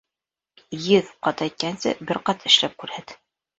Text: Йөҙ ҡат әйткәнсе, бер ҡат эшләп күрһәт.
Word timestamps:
Йөҙ 0.77 1.11
ҡат 1.27 1.45
әйткәнсе, 1.47 1.95
бер 2.11 2.23
ҡат 2.31 2.51
эшләп 2.53 2.77
күрһәт. 2.83 3.19